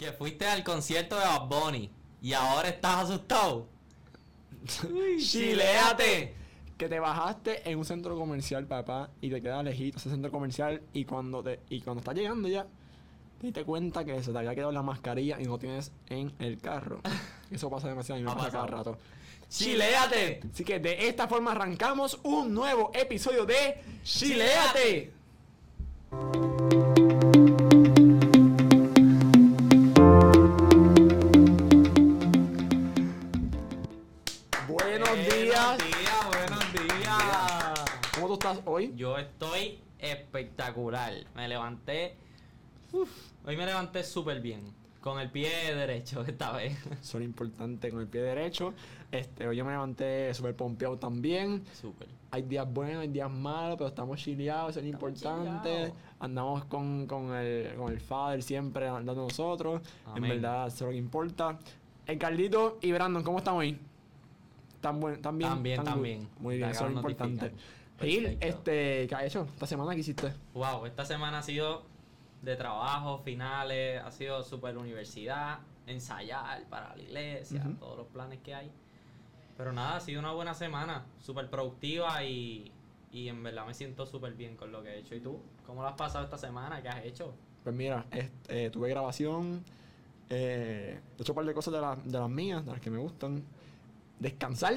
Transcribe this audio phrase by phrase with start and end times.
[0.00, 1.90] Que fuiste al concierto de Bad Bunny
[2.22, 3.66] y ahora estás asustado.
[5.18, 6.34] ¡Chileate!
[6.78, 10.80] Que te bajaste en un centro comercial, papá, y te quedas lejito ese centro comercial
[10.94, 12.66] y cuando te y cuando estás llegando ya
[13.42, 16.58] te diste cuenta que se te había quedado la mascarilla y no tienes en el
[16.58, 17.02] carro.
[17.50, 18.96] Eso pasa demasiado y me pasa cada rato.
[19.50, 20.40] ¡Chileate!
[20.50, 25.12] Así que de esta forma arrancamos un nuevo episodio de Chileate.
[38.52, 38.92] Estás hoy?
[38.96, 41.12] Yo estoy espectacular.
[41.34, 42.16] Me levanté.
[42.92, 43.10] uf,
[43.46, 44.78] hoy me levanté súper bien.
[45.00, 46.76] Con el pie derecho esta vez.
[47.00, 48.74] Son importantes con el pie derecho.
[49.10, 51.64] Este, hoy yo me levanté súper pompeado también.
[51.72, 52.06] Súper.
[52.32, 55.68] Hay días buenos, hay días malos, pero estamos chileados, eso es Estamos importante.
[55.70, 55.94] chileados.
[56.20, 59.80] Andamos con, con, el, con el Father siempre andando nosotros.
[60.14, 61.58] En verdad, eso es lo que importa.
[62.06, 63.78] El Carlito y Brandon, ¿cómo están hoy?
[64.74, 65.50] ¿Están, buen, ¿Están bien?
[65.50, 66.04] Tan bien, ¿Están tan good?
[66.04, 66.28] bien.
[66.38, 67.52] Muy bien, eso es lo importante.
[68.00, 68.46] Gil, Perfecto.
[68.46, 69.94] este, ¿qué has hecho esta semana?
[69.94, 70.32] ¿Qué hiciste?
[70.54, 71.82] Wow, esta semana ha sido
[72.42, 78.54] de trabajo, finales, ha sido súper universidad, ensayar para la iglesia, todos los planes que
[78.54, 78.70] hay.
[79.56, 82.72] Pero nada, ha sido una buena semana, súper productiva y,
[83.12, 85.14] y en verdad me siento súper bien con lo que he hecho.
[85.14, 85.38] ¿Y tú?
[85.66, 86.80] ¿Cómo lo has pasado esta semana?
[86.80, 87.34] ¿Qué has hecho?
[87.62, 89.62] Pues mira, este, eh, tuve grabación,
[90.30, 92.88] eh, he hecho un par de cosas de, la- de las mías, de las que
[92.90, 93.44] me gustan.
[94.18, 94.76] Descansar.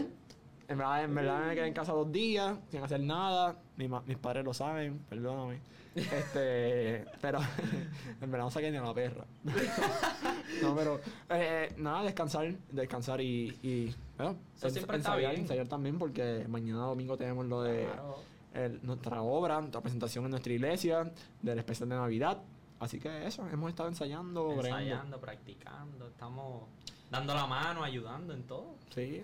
[0.67, 3.55] En verdad, en verdad me quedé en casa dos días, sin hacer nada.
[3.77, 5.59] Mi mis padres lo saben, perdóname.
[5.95, 7.39] Este, pero
[8.21, 9.25] en verdad no saqué ni a la perra.
[10.61, 15.41] no, pero eh, nada, descansar, descansar y, y bueno, Eso siempre está ensayar, bien.
[15.41, 18.15] ensayar también porque mañana domingo tenemos lo de Claro.
[18.53, 21.11] el- nuestra obra, nuestra presentación en nuestra iglesia,
[21.41, 22.41] del especial de Navidad.
[22.79, 24.77] Así que eso, hemos estado ensayando, bregando.
[24.79, 26.63] Ensayando, practicando, estamos
[27.09, 28.75] dando la mano, ayudando en todo.
[28.93, 29.23] Sí,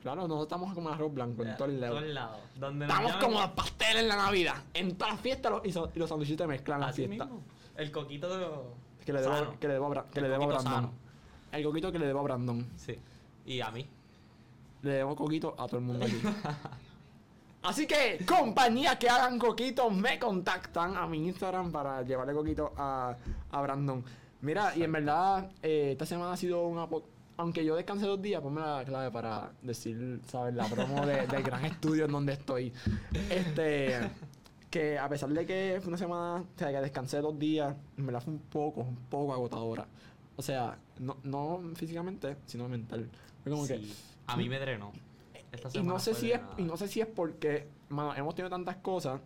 [0.00, 1.94] claro, nosotros estamos como arroz blanco en Eh, todo el lado.
[1.98, 2.36] todos lados.
[2.56, 4.54] Donde nos Estamos como los pasteles en la Navidad.
[4.74, 7.24] En todas las fiestas los, y, so- y los sándwiches te mezclan la así fiesta.
[7.26, 7.42] mismo.
[7.76, 8.46] El coquito de...
[9.04, 9.54] Que le debo, sano.
[9.60, 10.82] que le debo, a Bra- que El le debo a coquito Brandon.
[10.90, 10.94] sano.
[11.52, 12.66] El coquito que le debo a Brandon.
[12.76, 12.98] Sí.
[13.46, 13.86] Y a mí.
[14.82, 16.20] Le debo coquito a todo el mundo aquí.
[17.62, 23.16] Así que, compañías que hagan coquitos me contactan a mi Instagram para llevarle coquito a,
[23.50, 24.04] a Brandon.
[24.42, 26.86] Mira, y en verdad, eh, esta semana ha sido una...
[26.86, 27.02] po-
[27.38, 30.54] Aunque yo descansé dos días, ponme la clave para decir, ¿sabes?
[30.54, 32.72] La promo de- del gran estudio en donde estoy.
[33.30, 34.10] Este...
[34.70, 38.04] Que a pesar de que fue una semana, o sea, que descansé dos días, en
[38.04, 39.86] verdad fue un poco, un poco agotadora.
[40.36, 43.08] O sea, no, no físicamente, sino mental.
[43.42, 43.80] Fue como que...
[44.26, 44.92] A mí me drenó.
[45.50, 48.34] Esta Y semana no sé si es, y no sé si es porque, mano, hemos
[48.34, 49.22] tenido tantas cosas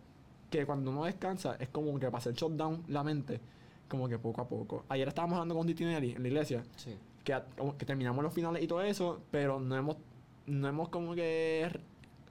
[0.49, 3.41] que cuando uno descansa es como que pasa el shutdown la mente,
[3.89, 4.85] como que poco a poco.
[4.87, 6.95] Ayer estábamos hablando con Titinelli en la iglesia, Sí.
[7.23, 7.39] Que,
[7.77, 9.97] que terminamos los finales y todo eso, pero no hemos,
[10.45, 11.69] no hemos como que,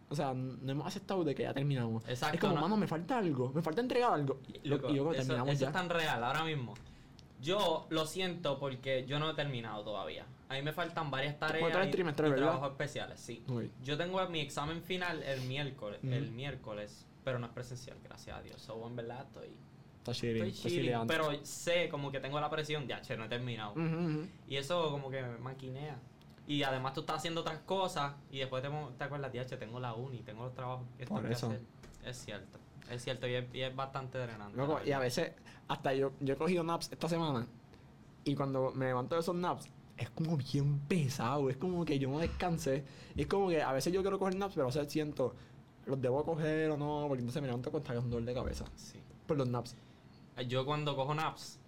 [0.09, 2.07] o sea, no hemos aceptado de que ya terminamos.
[2.09, 4.41] Exacto, es como, no- mano, me falta algo, me falta entregar algo.
[4.63, 5.67] Y, Loco, y eso, terminamos eso ya.
[5.69, 6.75] es tan real ahora mismo.
[7.41, 10.25] Yo lo siento porque yo no he terminado todavía.
[10.49, 13.43] A mí me faltan varias tareas y, y trabajos especiales, sí.
[13.49, 13.63] Ok.
[13.83, 18.43] Yo tengo mi examen final el miércoles, el miércoles, pero no es presencial, gracias a
[18.43, 18.61] Dios.
[18.61, 19.49] So, en verdad estoy,
[20.03, 23.29] Está chilling, estoy chilling, pero sé como que tengo la presión, ya, che, no he
[23.29, 23.75] terminado.
[23.75, 24.27] Ujú.
[24.49, 25.97] Y eso como que me maquinea.
[26.49, 28.69] Y además tú estás haciendo otras cosas y después te,
[28.99, 31.55] te acuerdas, ya, che, tengo la uni, tengo los trabajos que Por eso.
[32.05, 32.59] Es cierto,
[32.91, 34.57] es cierto y es, y es bastante drenante.
[34.57, 35.35] Loco, y a veces,
[35.69, 37.47] hasta yo, yo he cogido naps esta semana.
[38.25, 41.49] Y cuando me levanto de esos naps, es como bien pesado.
[41.49, 42.85] Es como que yo no descansé.
[43.15, 45.37] Y es como que a veces yo quiero coger naps, pero a veces siento,
[45.87, 48.65] los debo coger o no, porque entonces me levanto con un dolor de cabeza.
[48.75, 48.99] Sí.
[49.27, 49.77] Por los naps.
[50.49, 51.59] Yo cuando cojo naps,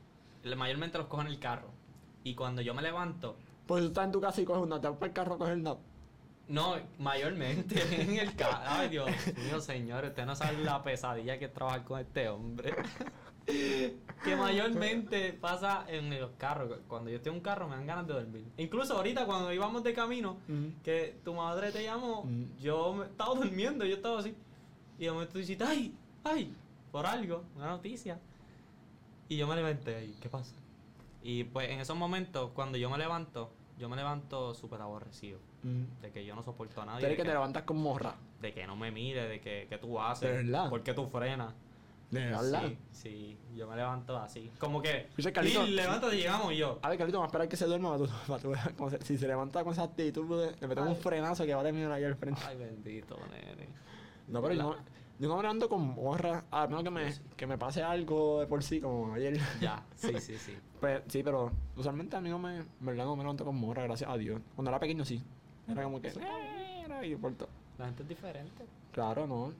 [0.56, 1.68] mayormente los cojo en el carro.
[2.22, 3.36] Y cuando yo me levanto,
[3.66, 5.34] Pues tú estás en tu casa y coges un nap, te vas para el carro
[5.34, 5.78] a coger nap.
[6.48, 8.64] no, mayormente en el carro.
[8.66, 9.08] Ay, Dios
[9.44, 12.74] mío, señor, usted no sabe la pesadilla que es trabajar con este hombre.
[13.46, 16.78] que mayormente pasa en los carros.
[16.88, 18.44] Cuando yo estoy en un carro me dan ganas de dormir.
[18.56, 20.38] Incluso ahorita cuando íbamos de camino,
[20.82, 22.26] que tu madre te llamó,
[22.60, 24.34] yo me estaba durmiendo, yo estaba así.
[24.98, 25.94] Y de momento tú dices, ay,
[26.24, 26.54] ay,
[26.90, 28.18] por algo, una noticia.
[29.28, 30.54] Y yo me levanté ahí, ¿qué pasa?
[31.22, 35.38] Y pues en esos momentos, cuando yo me levanto, yo me levanto súper aborrecido.
[35.62, 36.02] Mm.
[36.02, 37.00] De que yo no soporto a nadie.
[37.00, 38.14] Tú eres que que, te levantas con morra.
[38.42, 40.28] de que no me mire, de que, que tú haces.
[40.30, 40.68] ¿De verdad?
[40.68, 41.54] ¿Por qué tú frenas?
[42.10, 42.62] De verdad.
[42.66, 44.52] Sí, sí, yo me levanto así.
[44.60, 45.64] Como que, Escucha, Carlito.
[45.64, 46.78] "Sí, levántate, llegamos y yo.
[46.82, 48.90] A ver, Carlito, vamos a esperar que se duerma para tú, para tú ver cómo
[48.90, 51.64] se- si se levanta con esa actitud, pues, le metemos un frenazo que va a
[51.64, 52.40] terminar ahí al frente.
[52.46, 53.68] Ay, bendito, nene.
[54.28, 54.76] No, pero yo no,
[55.18, 58.46] Yo no me ando con morra, a menos que me, que me pase algo de
[58.46, 59.38] por sí, como ayer.
[59.60, 60.54] Ya, sí, sí, sí.
[60.80, 63.84] Pues, sí, pero usualmente a mí no me, en verdad no me levanto con morra,
[63.84, 64.40] gracias a Dios.
[64.54, 65.22] Cuando era pequeño sí.
[65.68, 67.48] Era como que, "Eh", era y por todo.
[67.78, 68.66] La gente es diferente.
[68.92, 69.52] Claro, no.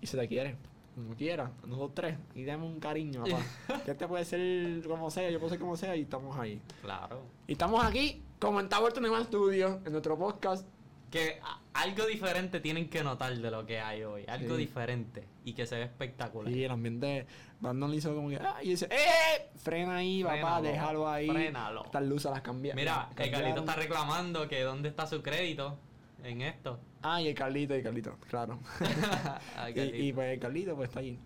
[0.00, 0.56] Y se te quiere.
[0.94, 2.18] Como quiera, nosotros tres.
[2.36, 3.82] Y dame un cariño, papá.
[3.84, 6.60] que este puede ser como sea, yo puedo ser como sea y estamos ahí.
[6.80, 7.22] Claro.
[7.48, 10.66] Y estamos aquí, como en 21 Studio, en nuestro podcast.
[11.14, 11.38] Que
[11.74, 14.24] algo diferente tienen que notar de lo que hay hoy.
[14.26, 14.62] Algo Sí.
[14.62, 15.28] diferente.
[15.44, 16.52] Y que se ve espectacular.
[16.52, 17.24] Y el ambiente,
[17.60, 19.48] Brandon le hizo como que, ah, y dice, ¡eh!
[19.54, 21.30] Frena ahí, papá, déjalo ahí.
[21.30, 21.84] frénalo.
[21.84, 22.74] Estas luces las cambian.
[22.74, 23.30] Mira, el.
[23.30, 25.78] Carlito está reclamando que dónde está su crédito
[26.24, 26.80] en esto.
[27.00, 28.58] Ah, y el Carlito, y el Carlito, claro.
[29.68, 29.96] Y, Carlito.
[29.96, 31.16] y pues el Carlito pues está ahí.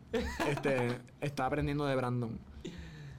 [0.46, 2.38] Este, está aprendiendo de Brandon.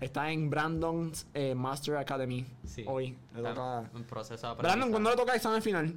[0.02, 2.46] Está en Brandon's eh, Master Academy.
[2.64, 2.86] Sí.
[2.88, 3.18] Hoy.
[3.36, 3.90] Le toca...
[3.96, 4.92] en proceso de Brandon.
[4.92, 5.94] ¿cuándo le toca examen final?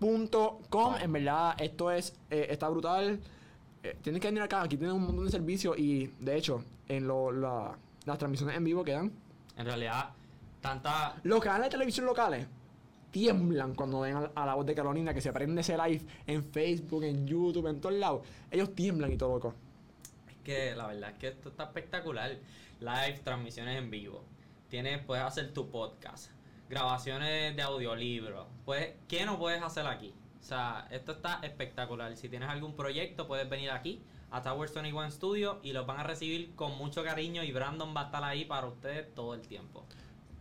[0.00, 3.20] towers21studio.gmail.com En verdad, esto es, eh, está brutal.
[3.82, 7.06] Eh, tienes que venir acá, aquí tienen un montón de servicios y de hecho, en
[7.06, 9.12] lo- la- las transmisiones en vivo quedan.
[9.56, 10.10] En realidad,
[10.60, 11.16] tanta.
[11.22, 12.46] Los canales de televisión locales
[13.16, 17.02] tiemblan cuando ven a, la voz de Carolina que se prende ese live en Facebook,
[17.02, 18.26] en YouTube, en todos lados.
[18.50, 19.54] Ellos tiemblan y todo loco.
[20.28, 22.36] Es que la verdad es que esto está espectacular.
[22.78, 24.22] Live, transmisiones en vivo.
[24.68, 26.30] Tienes, puedes hacer tu podcast.
[26.68, 28.48] Grabaciones de audiolibros.
[28.66, 30.12] Puedes, ¿Qué no puedes hacer aquí?
[30.38, 32.14] O sea, esto está espectacular.
[32.18, 36.02] Si tienes algún proyecto, puedes venir aquí a Towers 21 Studio y los van a
[36.02, 39.86] recibir con mucho cariño y Brandon va a estar ahí para ustedes todo el tiempo.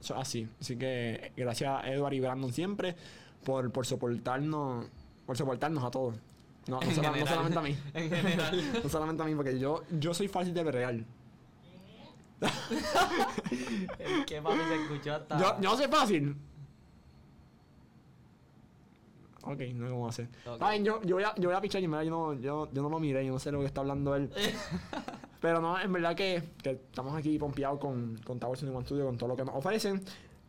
[0.05, 0.47] Eso es así.
[0.61, 2.95] Así que gracias a Edward y Brandon siempre
[3.43, 4.85] por, por soportarnos
[5.25, 6.15] por soportarnos a todos.
[6.67, 7.75] No, no, sola- solamente a mí.
[7.95, 8.63] En general.
[8.83, 11.05] no solamente a mí, porque yo, yo soy fácil de real.
[14.27, 15.39] ¿Qué papi se escuchó hasta.?
[15.39, 16.35] Yo, yo soy fácil.
[19.45, 20.29] Ok, no sé cómo hacer.
[20.45, 20.59] Ok.
[20.59, 22.81] Saben, yo, yo, voy a, yo voy a pichar y mira, yo no, yo, yo
[22.81, 24.29] no lo miré, yo no sé lo que está hablando él.
[25.41, 29.17] Pero no, en verdad que, que estamos aquí pompeados con, con Towers One Studio, con
[29.17, 30.01] todo lo que nos ofrecen.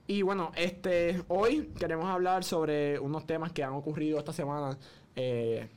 [0.07, 4.79] Y bueno, este hoy queremos hablar sobre unos temas que han ocurrido esta semana.
[5.15, 5.69] Eh,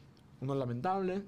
[0.42, 1.22] unos lamentables.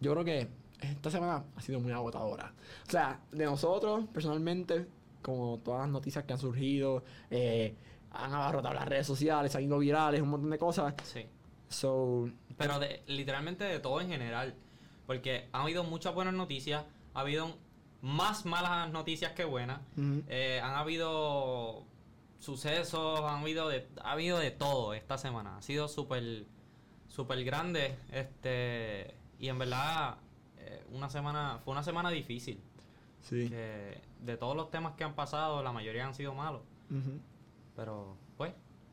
[0.00, 0.48] Yo creo que
[0.80, 2.52] esta semana ha sido muy agotadora.
[2.86, 4.86] O sea, de nosotros, personalmente,
[5.22, 7.74] como todas las noticias que han surgido, eh,
[8.10, 10.94] han abarrotado las redes sociales, han ido virales, un montón de cosas.
[11.04, 11.26] Sí.
[11.68, 14.54] So, Pero de, literalmente de todo en general.
[15.06, 17.56] Porque han habido muchas buenas noticias, ha habido
[18.02, 19.80] más malas noticias que buenas.
[20.28, 21.84] Eh, han habido
[22.38, 25.56] sucesos, han habido de, ha habido de todo esta semana.
[25.58, 26.44] Ha sido súper
[27.08, 27.96] súper grande.
[28.12, 30.16] Este, y en verdad,
[30.58, 32.60] eh, una semana, fue una semana difícil.
[33.22, 33.48] sí.
[33.48, 36.62] Que de todos los temas que han pasado, la mayoría han sido malos.
[36.90, 37.20] ujú.
[37.76, 38.52] Pero, pues,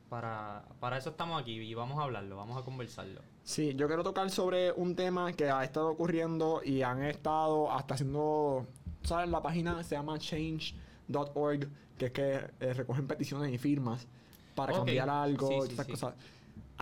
[0.09, 3.21] para, para eso estamos aquí y vamos a hablarlo, vamos a conversarlo.
[3.43, 7.95] Sí, yo quiero tocar sobre un tema que ha estado ocurriendo y han estado hasta
[7.95, 8.67] haciendo,
[9.03, 9.29] ¿sabes?
[9.29, 11.67] La página se llama change.org,
[11.97, 14.07] que es que eh, recogen peticiones y firmas
[14.55, 15.91] para cambiar algo sí, esas sí.
[15.93, 16.13] cosas.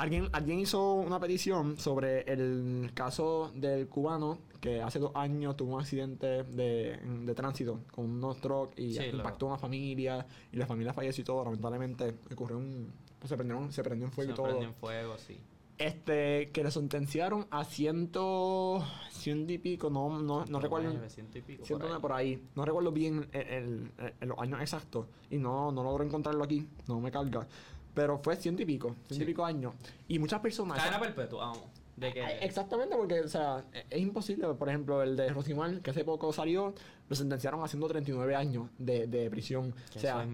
[0.01, 5.75] Alguien, alguien hizo una petición sobre el caso del cubano que hace dos años tuvo
[5.75, 10.25] un accidente de, de tránsito con unos trucks y Sí, lo- impactó a una familia
[10.51, 11.43] y la familia falleció y todo.
[11.43, 12.91] Lamentablemente ocurrió un...
[13.20, 14.46] pues se, prendieron, se prendió en fuego Se y todo.
[14.48, 15.39] prendió en fuego, sí.
[15.77, 21.41] Este, que le sentenciaron a ciento, ciento y pico, no, no, no recuerdo, 900 y
[21.41, 21.65] pico.
[21.65, 21.89] ciento por ahí.
[21.89, 25.84] nueve por ahí, no recuerdo bien el, el- el- los años exactos y no, no
[25.84, 27.48] logro encontrarlo aquí, no me carga,
[27.93, 29.21] pero fue ciento y pico, ciento Sí.
[29.24, 29.74] y pico años
[30.07, 30.77] y muchas personas.
[30.77, 31.63] Cadena perpetua, vamos.
[31.98, 34.48] De que, Ah, Exactamente, porque, o sea, e- es imposible.
[34.55, 36.74] Por ejemplo, el de Rosimar, que hace poco salió,
[37.10, 39.74] lo sentenciaron a 139 años de, de prisión.
[39.91, 40.29] que o sea, es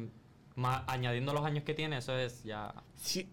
[0.55, 2.73] más, añadiendo los años que tiene, eso es ya...
[2.97, 3.27] ci-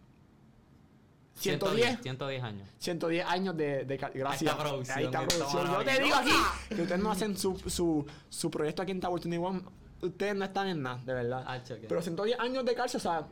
[1.37, 2.69] 110, 110 años.
[2.79, 4.57] 110 años de, de gracias.
[4.97, 5.67] Ahí está producción.
[5.67, 6.31] Yo te digo aquí
[6.69, 9.63] que ustedes no hacen su, su, su proyecto aquí en Tower 21.
[10.03, 11.63] Ustedes no están en nada, de verdad.
[11.65, 13.27] Que- Pero 110 años de cárcel, o sea,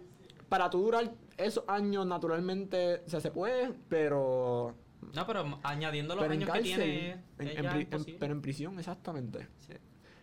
[0.53, 4.75] para tú durar esos años naturalmente, o sea, se puede, pero
[5.15, 7.11] No, pero añadiendo los Pero años que tiene.
[7.39, 9.49] en- en en- pero en prisión, exactamente.
[9.67, 9.73] Sí.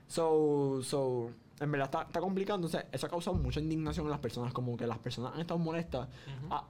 [0.08, 2.58] So, so, en verdad está, está complicado.
[2.58, 4.54] Entonces, eso ha causado mucha indignación en las personas.
[4.54, 6.08] Como que las personas han estado molestas.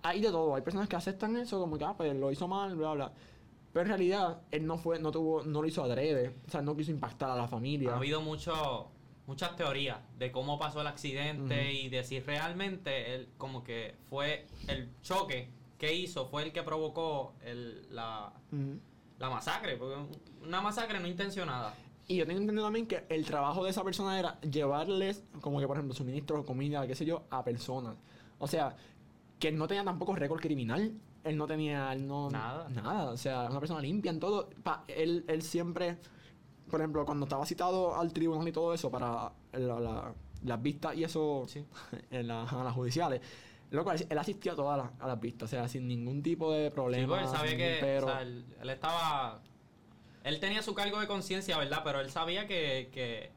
[0.02, 0.56] Hay de todo.
[0.56, 3.12] Hay personas que aceptan eso, como que, ah, pues lo hizo mal, bla, bla.
[3.74, 6.34] Pero en realidad, él no fue, no tuvo, no lo hizo adrede.
[6.48, 7.92] O sea, no quiso impactar a la familia.
[7.92, 8.88] Ha habido mucho,
[9.30, 14.48] muchas teorías de cómo pasó el accidente y de si realmente él, como que fue
[14.68, 18.34] el choque que hizo, fue el que provocó el, la,
[19.20, 19.78] la masacre.
[19.78, 19.96] Porque
[20.44, 21.76] una masacre no intencionada.
[22.08, 25.68] Y yo tengo entendido también que el trabajo de esa persona era llevarles, como que
[25.68, 27.96] por ejemplo, suministros, comida, qué sé yo, a personas.
[28.40, 28.76] O sea,
[29.38, 30.92] que él no tenía tampoco récord criminal.
[31.24, 32.32] Él no tenía, él no...
[32.32, 32.68] Nada.
[32.70, 33.12] Nada.
[33.12, 34.50] O sea, una persona limpia en todo.
[34.64, 35.98] Pa- él, él siempre,
[36.70, 40.96] por ejemplo, cuando estaba citado al tribunal y todo eso para la- la- las vistas
[40.96, 41.66] y eso Sí.
[42.12, 43.22] en, la- en las judiciales,
[43.72, 45.50] loco, él, él asistía a todas las, a las vistas.
[45.50, 47.08] O sea, sin ningún tipo de Sí, problema.
[47.08, 48.06] porque él sabía que pero.
[48.08, 49.42] o sea, él, él estaba...
[50.24, 51.82] Él tenía su cargo de conciencia, ¿verdad?
[51.84, 53.32] Pero él sabía que, que,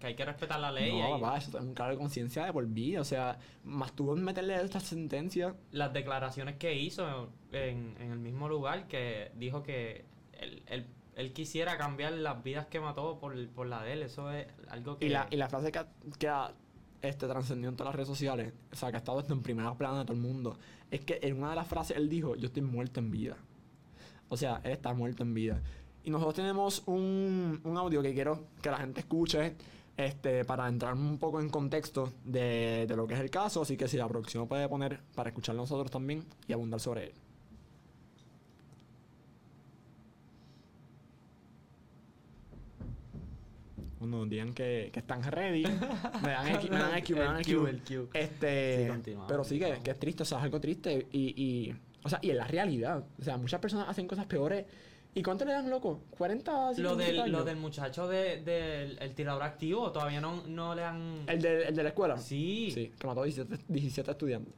[0.00, 0.90] que hay que respetar la ley.
[0.92, 3.00] No, y papá, eso es un cargo de conciencia de por vida.
[3.00, 5.54] O sea, más tuvo en meterle esta sentencia.
[5.70, 10.04] las declaraciones que hizo en, en el mismo lugar, que dijo que
[10.40, 10.86] él, él-
[11.16, 14.02] él quisiera cambiar las vidas que mató por, por la de él.
[14.02, 15.06] Eso es algo que...
[15.06, 15.86] Y la, y la frase que ha,
[16.18, 16.52] que ha,
[17.02, 20.00] este, trascendió en todas las redes sociales, o sea, que ha estado en primera plana
[20.00, 20.58] de todo el mundo,
[20.90, 23.36] es que en una de las frases él dijo, yo estoy muerto en vida.
[24.28, 25.62] O sea, él está muerto en vida.
[26.02, 29.54] Y nosotros tenemos un, un audio que quiero que la gente escuche
[29.96, 33.62] este, para entrar un poco en contexto de, de lo que es el caso.
[33.62, 37.12] Así que si la producción puede poner para escuchar nosotros también y abundar sobre él.
[44.04, 45.62] Uno digan que, que están ready.
[46.22, 47.54] Me dan X, me dan X, me dan El X.
[47.56, 48.08] Q, el Q.
[48.12, 51.06] Este, Sí, pero sí que, es triste, o sea, es algo triste.
[51.12, 53.04] Y, y, o sea, y es la realidad.
[53.18, 54.64] O sea, muchas personas hacen cosas peores.
[55.16, 56.00] ¿Y cuánto le dan, loco?
[56.18, 57.30] ¿40, 50 Lo del, años?
[57.30, 61.22] lo del muchacho de- del el tirador activo, todavía no, no le han...
[61.28, 62.18] ¿El de, el de la escuela?
[62.18, 64.52] Sí, Sí, que mató 17, 17 estudiantes.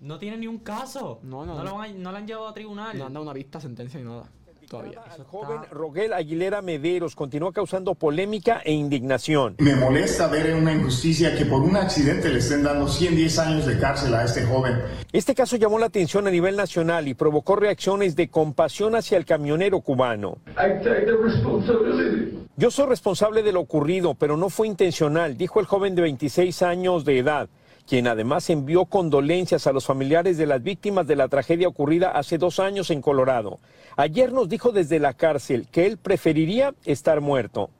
[0.00, 1.18] no tiene ni un caso.
[1.24, 1.76] No, no, No, lo no.
[1.78, 2.96] van a- no le han llevado a tribunal.
[2.96, 4.30] No han dado una vista, sentencia ni nada.
[4.68, 5.02] Todavía.
[5.16, 9.56] El joven Roguel Aguilera Mederos continúa causando polémica e indignación.
[9.58, 13.78] Me molesta ver una injusticia que por un accidente le estén dando 110 años de
[13.78, 14.82] cárcel a este joven.
[15.12, 19.24] Este caso llamó la atención a nivel nacional y provocó reacciones de compasión hacia el
[19.24, 20.38] camionero cubano.
[20.50, 22.38] I take the responsibility.
[22.56, 26.62] Yo soy responsable de lo ocurrido, pero no fue intencional, dijo el joven de 26
[26.62, 27.48] años de edad,
[27.88, 32.36] quien además envió condolencias a los familiares de las víctimas de la tragedia ocurrida hace
[32.36, 33.60] dos años en Colorado.
[33.96, 37.70] Ayer nos dijo desde la cárcel que él preferiría estar muerto.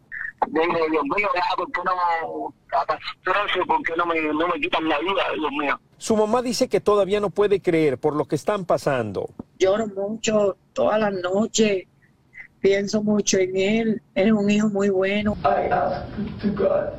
[0.46, 3.66] Digo, Dios mío, ya, ¿por qué no catástrofe?
[3.66, 5.80] ¿Por qué no me, no me quitan la vida, Dios mío?
[5.98, 9.28] Su mamá dice que todavía no puede creer por lo que están pasando.
[9.58, 11.86] lloro mucho todas las noches,
[12.60, 15.36] pienso mucho en él, es un hijo muy bueno.
[15.44, 16.06] I ask
[16.40, 16.92] to God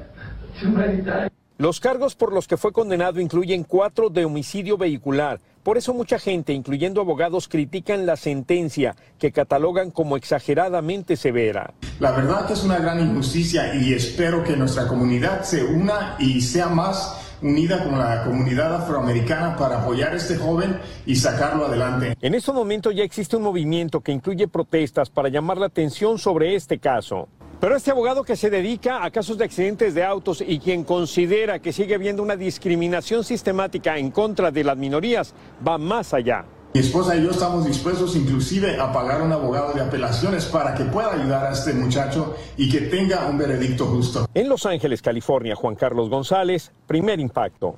[0.61, 1.38] too many times.
[1.59, 5.41] Los cargos por los que fue condenado incluyen cuatro de homicidio vehicular.
[5.61, 11.73] Por eso mucha gente, incluyendo abogados, critican la sentencia que catalogan como exageradamente severa.
[11.99, 16.39] La verdad que es una gran injusticia y espero que nuestra comunidad se una y
[16.39, 22.15] sea más unida con la comunidad afroamericana para apoyar a este joven y sacarlo adelante.
[22.21, 26.55] En este momento ya existe un movimiento que incluye protestas para llamar la atención sobre
[26.55, 27.27] este caso.
[27.59, 31.59] Pero este abogado que se dedica a casos de accidentes de autos y quien considera
[31.59, 35.33] que sigue habiendo una discriminación sistemática en contra de las minorías
[35.67, 36.45] va más allá.
[36.73, 40.85] Mi esposa y yo estamos dispuestos inclusive a pagar un abogado de apelaciones para que
[40.85, 44.27] pueda ayudar a este muchacho y que tenga un veredicto justo.
[44.33, 47.77] En Los Ángeles, California, Juan Carlos González, primer impacto.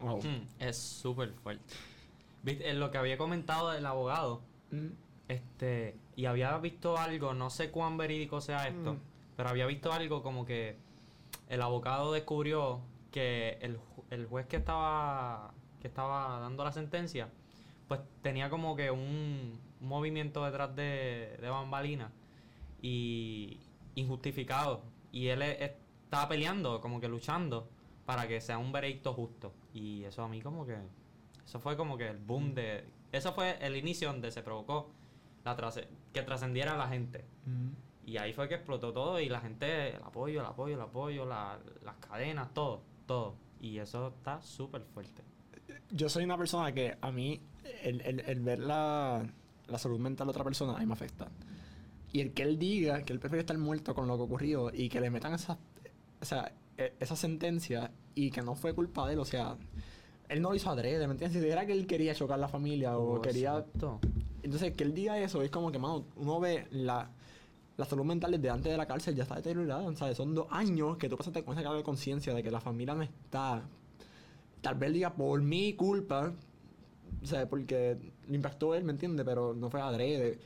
[0.00, 0.18] Wow.
[0.22, 1.62] Mm, es súper fuerte.
[2.42, 2.68] ¿Viste?
[2.68, 4.86] En lo que había comentado del abogado, Mm.
[5.28, 8.98] este, y había visto algo, no sé cuán verídico sea esto, Mm.
[9.36, 10.76] pero había visto algo como que
[11.48, 12.80] el abogado descubrió
[13.10, 13.78] que el,
[14.10, 17.28] el juez que estaba, que estaba dando la sentencia,
[17.88, 22.10] pues tenía como que un, movimiento detrás de, de bambalina
[22.80, 23.58] y
[23.94, 24.82] injustificado.
[25.12, 27.68] Y él e- estaba peleando, como que luchando
[28.06, 29.52] para que sea un veredicto justo.
[29.72, 30.76] Y eso a mí como que...
[31.44, 32.84] Eso fue como que el boom de...
[33.12, 34.90] Eso fue el inicio donde se provocó
[35.44, 35.56] la
[36.12, 37.24] que trascendiera a la gente.
[38.06, 41.24] Y ahí fue que explotó todo y la gente, el apoyo, el apoyo, el apoyo,
[41.26, 43.34] la- las cadenas, todo, todo.
[43.60, 45.22] Y eso está súper fuerte.
[45.90, 47.40] Yo soy una persona que a mí,
[47.82, 49.26] el, el- el ver la,
[49.68, 51.28] la salud mental de otra persona, a mí me afecta.
[52.12, 54.88] Y el que él diga que él prefiere estar muerto con lo que ocurrió y
[54.88, 55.58] que le metan esa,
[56.20, 59.56] o sea, e- esa sentencia y que no fue culpa de él, o sea,
[60.28, 61.42] él no lo hizo adrede, ¿me entiendes?
[61.42, 63.50] Si era que él quería chocar la familia o Oh, quería...
[63.58, 63.98] exacto.
[64.44, 67.08] Entonces, que él diga eso es como que, mano, uno ve la,
[67.78, 70.18] la salud mental desde antes de la cárcel ya está deteriorada, ¿sabes?
[70.18, 72.94] Son dos años que tú pasaste con esa carga de conciencia de que la familia
[72.94, 73.62] no está.
[74.60, 76.30] Tal vez diga por mi culpa,
[77.22, 77.96] o sea, porque
[78.28, 79.24] le impactó él, ¿me entiendes?
[79.24, 80.38] Pero no fue adrede.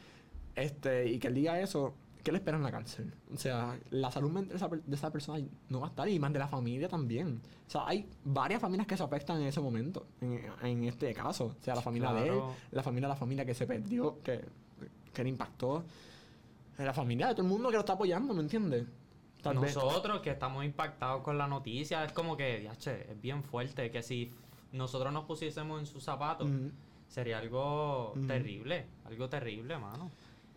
[0.54, 1.92] Este, y que él diga eso,
[2.28, 3.10] ¿qué le espera en la cárcel?
[3.32, 6.38] O sea, la salud mental de esa, persona no va a estar y más de
[6.38, 7.40] la familia también.
[7.66, 11.54] O sea, hay varias familias que se afectan en ese momento, en, en este caso.
[11.58, 12.38] O sea, la familia de él,
[12.72, 14.44] la familia de la familia que se perdió, que,
[15.14, 15.84] que le impactó.
[16.76, 18.84] La familia de todo el mundo que lo está apoyando, ¿me entiendes?
[19.42, 23.42] Tal vez- Nosotros que estamos impactados con la noticia, es como que, yache, es bien
[23.42, 24.30] fuerte, que si
[24.72, 26.48] nosotros nos pusiésemos en sus zapatos,
[27.08, 30.10] sería algo terrible, algo terrible, mano.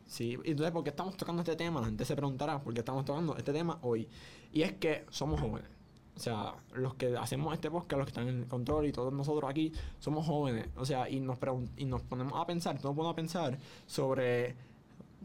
[0.06, 1.80] Sí, entonces, ¿por qué estamos tocando este tema?
[1.80, 4.08] La gente se preguntará por qué estamos tocando este tema hoy.
[4.52, 5.70] Y es que somos jóvenes.
[6.16, 9.14] O sea, los que hacemos este podcast, los que están en el control y todos
[9.14, 10.68] nosotros aquí, somos jóvenes.
[10.76, 11.38] O sea, y nos,
[11.78, 14.56] y nos ponemos a pensar, todos ponemos a pensar sobre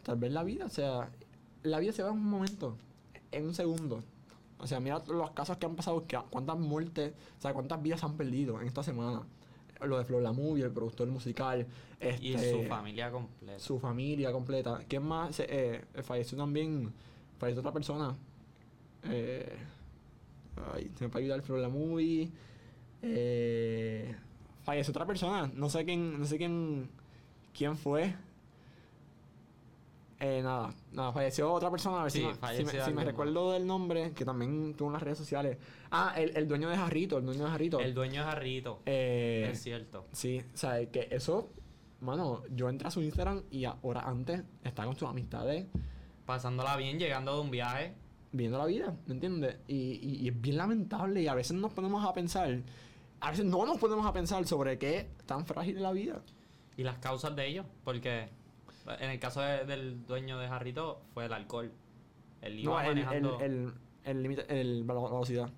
[0.02, 0.66] tal vez la vida.
[0.66, 1.10] O sea,
[1.62, 2.76] la vida se va en un momento,
[3.32, 4.02] en un segundo.
[4.58, 8.06] O sea, mira los casos que han pasado, cuántas muertes, o sea, cuántas vidas se
[8.06, 9.22] han perdido en esta semana.
[9.84, 11.66] Lo de Flor la Movie, el productor musical.
[12.20, 13.58] Y este, su familia completa.
[13.58, 14.82] su familia completa.
[14.88, 15.40] ¿Quién más?
[15.40, 16.92] Eh, falleció también.
[17.38, 18.16] Falleció otra persona.
[19.04, 19.56] Eh,
[20.74, 22.30] ay, se me puede ayudar Flor la Movie.
[23.02, 24.14] Eh,
[24.64, 25.50] falleció otra persona.
[25.54, 26.18] No sé quién.
[26.18, 26.88] No sé quién.
[27.52, 28.14] ¿Quién fue?
[30.18, 32.00] Eh, nada, nada, falleció otra persona.
[32.00, 33.04] A ver si Sí, si, me, falleció si me alguien más.
[33.06, 35.58] recuerdo del nombre, que también tuvo en las redes sociales.
[35.90, 37.78] Ah, el, el dueño de Jarrito, el dueño de Jarrito.
[37.80, 40.06] El dueño es Jarrito, Eh, es cierto.
[40.12, 41.50] Sí, o sea, que eso,
[42.00, 45.66] mano, yo entré a su Instagram y ahora antes estaba con sus amistades
[46.24, 47.94] Pasándola bien, llegando de un viaje.
[48.32, 49.56] viendo la vida, ¿me entiendes?
[49.68, 52.62] Y, y- y es bien lamentable y a veces nos ponemos a pensar,
[53.20, 56.20] a veces no nos ponemos a pensar sobre qué tan frágil es la vida.
[56.76, 58.28] Y las causas de ello, porque
[58.98, 61.72] en el caso de- del dueño de Jarrito fue el alcohol.
[62.42, 63.40] Él iba No, manejando.
[63.40, 63.72] el,
[64.04, 65.50] el límite, el, la velocidad.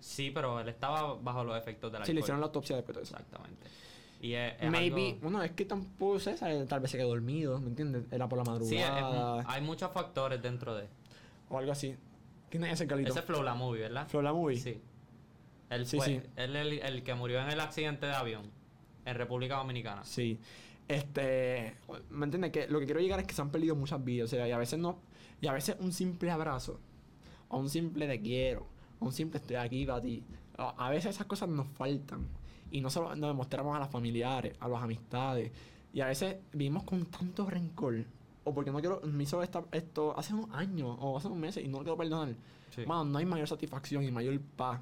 [0.00, 2.06] Sí, pero él estaba bajo los efectos del alcohol.
[2.06, 3.14] Sí, le hicieron la autopsia después de eso.
[3.16, 3.66] Exactamente.
[4.20, 6.34] Y es, es Maybe, algo- bueno, es que tampoco sé,
[6.68, 8.04] tal vez se quedó dormido, ¿me entiendes?
[8.12, 10.86] Era por la Sí, es- madrugada hay muchos factores dentro de.
[11.48, 11.96] o algo así.
[12.50, 13.10] ¿Quién es ese Carlito?
[13.10, 14.06] Ese es Flow la movie, ¿verdad?
[14.08, 14.56] Flow la Movie.
[14.58, 14.80] Sí.
[15.70, 16.20] Él Sí, fue sí.
[16.36, 18.42] él el, el que murió en el accidente de avión
[19.06, 20.04] en República Dominicana.
[20.04, 20.38] Sí.
[20.92, 21.74] Este,
[22.10, 22.52] ¿me entiendes?
[22.52, 24.50] Que lo que quiero llegar es que se han perdido muchas vidas, o sea, y
[24.50, 24.98] a veces no,
[25.40, 26.78] y a veces un simple abrazo,
[27.48, 28.66] o un simple te quiero,
[29.00, 30.22] o un simple estoy aquí para ti,
[30.58, 32.26] a, veces esas cosas nos faltan,
[32.70, 35.50] y no solo nos demostramos a los familiares, a las amistades,
[35.94, 38.04] y a veces vivimos con tanto rencor,
[38.44, 41.64] o porque no quiero, me hizo esta- esto hace unos años, o hace unos meses,
[41.64, 42.34] y no lo quiero perdonar.
[42.68, 42.84] Sí.
[42.84, 44.78] Mano, no hay mayor satisfacción y mayor paz.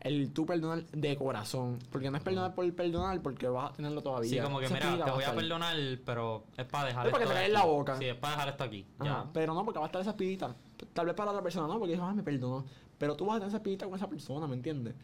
[0.00, 1.78] El tú perdonar de corazón.
[1.90, 4.30] Porque no es perdonar por perdonar, porque vas a tenerlo todavía.
[4.30, 7.24] Sí, como que Esa mira, te voy a perdonar, pero es para dejar Es para
[7.24, 7.96] que esto te de cae en la boca.
[7.96, 8.86] Sí, es para dejar esto aquí.
[8.98, 9.30] Ajá, Ya.
[9.32, 10.54] Pero no, porque va a estar esa espinita.
[10.92, 12.64] Tal vez para otra persona no, porque dijo, ah, me perdonó.
[12.98, 14.94] Pero tú vas a tener esa espinita con esa persona, ¿me entiendes?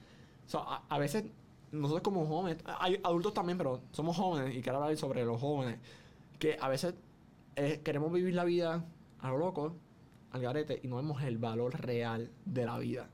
[0.47, 1.25] O sea, a, a veces
[1.73, 5.79] nosotros como jóvenes, hay adultos también, pero somos jóvenes y quiero hablar sobre los jóvenes,
[6.39, 6.95] que a veces
[7.57, 8.85] eh, queremos vivir la vida
[9.21, 9.77] a lo loco,
[10.33, 13.09] al garete, y no vemos el valor real de la vida.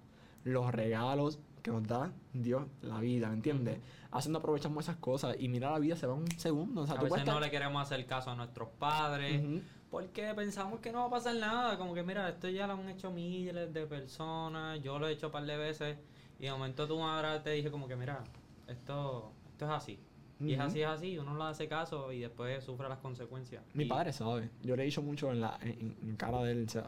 [0.44, 3.78] Los regalos que nos da Dios la vida, ¿me entiendes?
[4.12, 6.82] Haciendo aprovechamos esas cosas y mira la vida se va un segundo.
[6.82, 9.42] O sea, A tú veces no le queremos hacer caso a nuestros padres.
[9.90, 11.76] Porque pensamos que no va a pasar nada.
[11.78, 14.80] Como que mira, esto ya lo han hecho miles de personas.
[14.82, 15.98] Yo lo he hecho un par de veces.
[16.38, 18.22] Y de momento tú ahora te dije como que mira,
[18.68, 19.98] esto, esto es así.
[20.38, 21.18] Y es así, es así.
[21.18, 23.64] Uno no le hace caso y después sufre las consecuencias.
[23.74, 24.50] Mi Y- padre sabe.
[24.62, 26.86] Yo le he dicho mucho en la en, en cara de él, o sea.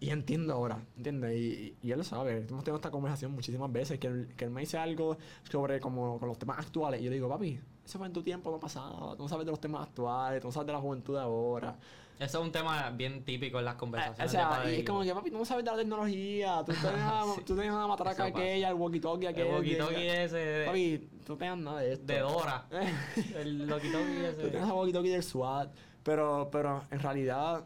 [0.00, 1.36] Y entiendo ahora, ¿entiendes?
[1.36, 2.46] Y, y él lo sabe.
[2.48, 5.16] Hemos tenido esta conversación muchísimas veces que él, que él me dice algo
[5.50, 7.00] sobre como con los temas actuales.
[7.00, 9.16] Y yo le digo, papi, eso fue en tu tiempo no pasado.
[9.16, 11.76] Tú no sabes de los temas actuales, tú no sabes de la juventud de ahora.
[12.18, 14.26] Eso es un tema bien típico en las Eh, conversaciones.
[14.26, 16.62] o sea, de padre y es como que, papi, tú no sabes de la tecnología.
[16.66, 17.40] Tú una, Sí.
[17.46, 19.46] tú tenías una matraca aquella, el walkie-talkie aquel.
[19.46, 22.06] el walkie-talkie ese de, Papi, tú no tenías nada de esto.
[22.12, 22.66] de Dora.
[23.36, 24.42] el walkie-talkie ese.
[24.42, 25.70] Tú tienes el walkie-talkie del SWAT.
[26.02, 27.64] Pero, pero en realidad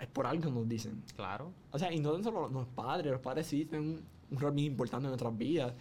[0.00, 1.02] es por algo que nos dicen.
[1.16, 1.52] Claro.
[1.70, 4.64] O sea, y no solo los padres, los padres sí tienen un, un rol muy
[4.64, 5.72] importante en nuestras vidas.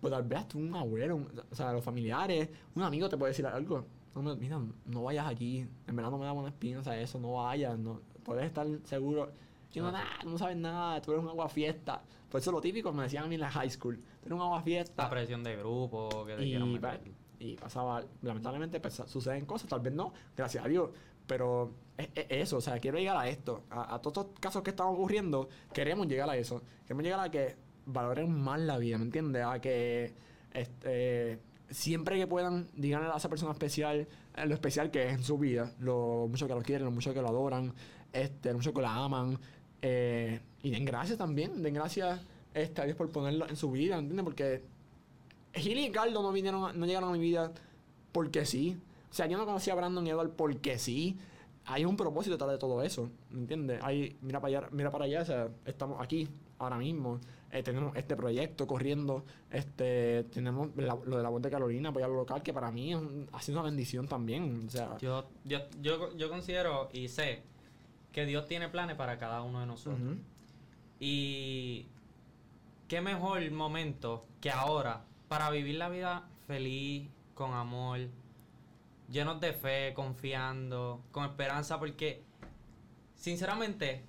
[0.00, 3.30] Pues tal vez tú un abuelo, un- o sea, los familiares, un amigo te puede
[3.30, 3.84] decir algo.
[4.14, 7.18] No, mira, no vayas allí, en verdad no me da buena espina, o sea, eso,
[7.18, 9.32] no vayas, no, puedes estar seguro.
[9.72, 12.00] Y no, nada, no sabes nada, tú eres un agua fiesta.
[12.28, 13.96] Pues eso es lo típico, me decían a mí en la high school.
[13.96, 15.02] Tú eres un agua fiesta.
[15.02, 16.52] La presión de grupo que te Y,
[17.40, 20.90] y pasaba, lamentablemente pues, suceden cosas, tal vez no, gracias a Dios.
[21.26, 23.64] Pero es, es eso, o sea, quiero llegar a esto.
[23.70, 26.62] A, todos estos casos que están ocurriendo, queremos llegar a eso.
[26.82, 27.56] Queremos llegar a que
[27.86, 29.44] valoren más la vida, ¿me entiendes?
[29.44, 30.12] A que
[30.52, 31.38] este,
[31.70, 34.06] siempre que puedan, díganle a esa persona especial
[34.46, 37.22] lo especial que es en su vida, lo mucho que lo quieren, lo mucho que
[37.22, 37.72] lo adoran,
[38.12, 39.38] este, lo mucho que la aman.
[39.82, 42.20] eh, y den gracias también, den gracias
[42.54, 44.24] este, a Dios por ponerlo en su vida, ¿entiendes?
[44.24, 44.62] Porque
[45.52, 47.52] Gil y Carlos no vinieron, no llegaron a mi vida
[48.12, 48.76] porque sí.
[49.14, 51.16] O sea, yo no conocía a Brandon Edward porque sí.
[51.66, 53.80] Hay un propósito detrás de todo eso, ¿me entiendes?
[53.84, 57.20] Hay, mira para allá, mira para allá, o sea, estamos aquí ahora mismo.
[57.52, 62.08] eh, tenemos este proyecto corriendo, este, tenemos la- lo de la voz de Carolina, apoyar
[62.10, 64.64] lo local, que para mí es un- ha sido una bendición también.
[64.66, 67.44] O sea, Yo, yo, yo, yo considero y sé
[68.10, 70.00] que Dios tiene planes para cada uno de nosotros.
[70.98, 71.86] Y
[72.88, 78.00] qué mejor momento que ahora para vivir la vida feliz, con amor,
[79.08, 82.22] llenos de fe, confiando, con esperanza, porque
[83.14, 84.04] sinceramente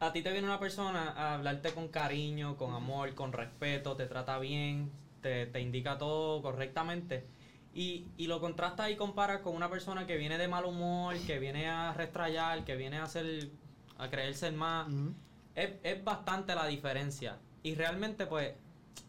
[0.00, 4.06] a ti te viene una persona a hablarte con cariño, con amor, con respeto, te
[4.06, 4.90] trata bien,
[5.22, 7.26] te, te indica todo correctamente.
[7.74, 11.38] Y, y lo contrastas y comparas con una persona que viene de mal humor, que
[11.38, 13.50] viene a restrayar, que viene a hacer,
[13.98, 14.88] a creerse el más
[15.56, 17.38] es, es bastante la diferencia.
[17.62, 18.54] Y realmente, pues,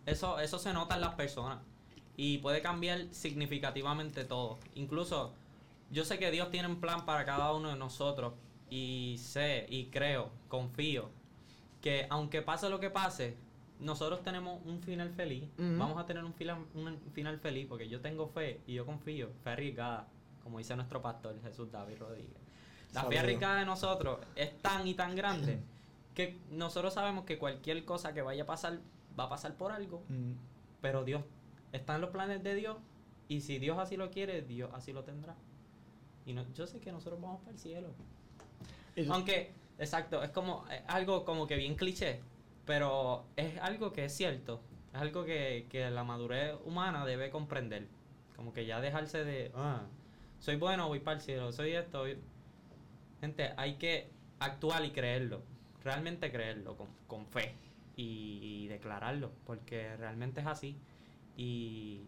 [0.05, 1.59] eso, eso se nota en las personas.
[2.17, 4.57] Y puede cambiar significativamente todo.
[4.75, 5.33] Incluso,
[5.91, 8.33] yo sé que Dios tiene un plan para cada uno de nosotros.
[8.69, 11.09] Y sé, y creo, confío,
[11.81, 13.37] que aunque pase lo que pase,
[13.79, 15.43] nosotros tenemos un final feliz.
[15.57, 19.29] Vamos a tener un final, un final feliz porque yo tengo fe y yo confío.
[19.43, 20.07] Fe arriesgada,
[20.43, 22.35] como dice nuestro pastor Jesús David Rodríguez.
[22.93, 25.59] La fe arriesgada de nosotros es tan y tan grande
[26.15, 28.79] que nosotros sabemos que cualquier cosa que vaya a pasar
[29.17, 30.03] va a pasar por algo,
[30.81, 31.21] pero Dios
[31.71, 32.77] está en los planes de Dios
[33.27, 35.35] y si Dios así lo quiere, Dios así lo tendrá.
[36.25, 37.89] Y no, yo sé que nosotros vamos para el cielo.
[39.09, 42.19] Aunque, exacto, es como es algo como que bien cliché,
[42.65, 44.61] pero es algo que es cierto.
[44.93, 47.87] Es algo que, que la madurez humana debe comprender.
[48.35, 49.83] Como que ya dejarse de, ah,
[50.39, 51.99] soy bueno, voy para el cielo, soy esto.
[51.99, 52.17] voy-".
[53.21, 55.41] Gente, hay que actuar y creerlo.
[55.83, 57.53] Realmente creerlo, con, con fe.
[57.95, 60.75] Y, y declararlo, porque realmente es así.
[61.37, 62.01] Y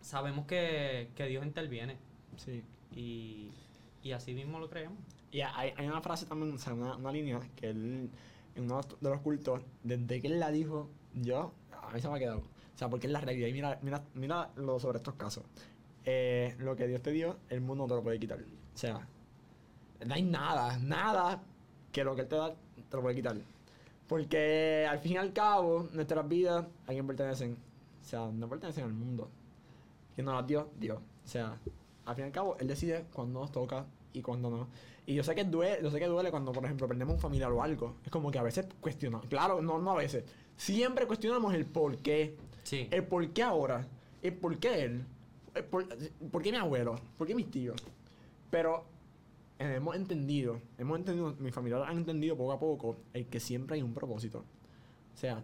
[0.00, 1.96] sabemos que, que Dios interviene.
[2.36, 2.62] sí.
[2.94, 3.50] Y,
[4.04, 4.98] y así mismo lo creemos.
[5.32, 8.08] Y hay, hay una frase también, o sea, una, una línea que él,
[8.54, 12.16] en uno de los cultos, desde que él la dijo, yo, a mí se me
[12.16, 12.38] ha quedado.
[12.38, 13.48] O sea, porque es la realidad.
[13.48, 15.42] Y mira, mira, mira lo sobre estos casos.
[16.04, 18.38] Eh, lo que Dios te dio, el mundo no te lo puede quitar.
[18.40, 19.08] O sea,
[20.06, 21.42] no hay nada, nada
[21.92, 23.36] que lo que Él te da te lo puede quitar.
[24.06, 27.56] Porque al fin y al cabo, nuestras vidas, ¿a quién pertenecen?
[28.04, 29.30] O sea, no pertenecen al mundo.
[30.14, 30.98] Quien nos las dio, Dios.
[30.98, 31.58] O sea,
[32.04, 34.68] al fin y al cabo, Él decide cuándo nos toca y cuándo no.
[35.06, 37.50] Y yo sé que duele, yo sé que duele cuando, por ejemplo, perdemos un familiar
[37.50, 37.96] o algo.
[38.04, 39.26] Es como que a veces cuestionamos.
[39.26, 40.24] Claro, no, no a veces.
[40.56, 42.36] Siempre cuestionamos el por qué.
[42.62, 42.88] Sí.
[42.90, 43.86] El por qué ahora.
[44.22, 45.04] El por qué él.
[45.54, 45.86] El por,
[46.30, 46.96] por qué mi abuelo.
[47.16, 47.82] ¿Por qué mis tíos?
[48.50, 48.84] Pero
[49.58, 53.76] eh, hemos entendido, hemos entendido, mi familia han entendido poco a poco el que siempre
[53.76, 54.44] hay un propósito.
[55.14, 55.42] O sea,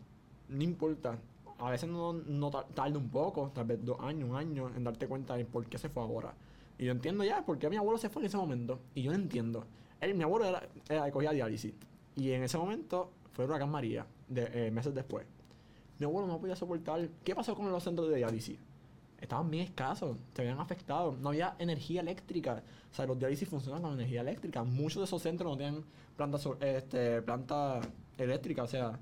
[0.48, 1.18] no importa.
[1.60, 4.82] A veces no, no ta- tarda un poco, tal vez dos años, un año, en
[4.84, 6.34] darte cuenta de por qué se fue ahora.
[6.78, 8.80] Y yo entiendo ya por qué mi abuelo se fue en ese momento.
[8.94, 9.66] Y yo no entiendo.
[10.00, 10.46] Él, mi abuelo
[10.88, 11.74] era, cogía diálisis.
[12.16, 15.26] Y en ese momento fue huracán María, eh, meses después.
[15.98, 17.06] Mi abuelo no podía soportar.
[17.22, 18.58] ¿Qué pasó con los centros de diálisis?
[19.20, 21.14] Estaban bien escasos, se habían afectado.
[21.20, 22.62] No había energía eléctrica.
[22.90, 24.64] O sea, los diálisis funcionan con energía eléctrica.
[24.64, 25.84] Muchos de esos centros no tienen
[26.16, 27.82] planta, este, planta
[28.16, 28.62] eléctrica.
[28.62, 28.98] O sea,